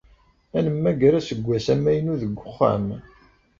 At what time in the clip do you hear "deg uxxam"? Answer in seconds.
2.21-2.87